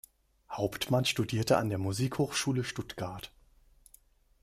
Hauptmann 0.49 1.05
studierte 1.05 1.57
an 1.57 1.69
der 1.69 1.77
Musikhochschule 1.77 2.63
Stuttgart. 2.63 3.31